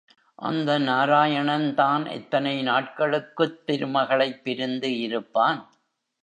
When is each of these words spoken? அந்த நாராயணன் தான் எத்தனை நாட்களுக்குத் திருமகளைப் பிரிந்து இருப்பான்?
அந்த 0.39 0.77
நாராயணன் 0.79 1.73
தான் 1.73 2.05
எத்தனை 2.11 2.61
நாட்களுக்குத் 2.61 3.65
திருமகளைப் 3.65 4.43
பிரிந்து 4.43 4.99
இருப்பான்? 4.99 5.61